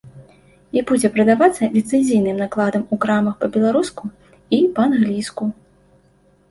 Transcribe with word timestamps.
І 0.79 0.81
будзе 0.91 1.11
прадавацца 1.17 1.69
ліцэнзійным 1.75 2.41
накладам 2.45 2.83
у 2.97 3.01
крамах 3.05 3.35
па-беларуску 3.45 4.03
і 4.59 4.65
па-англійску. 4.81 5.43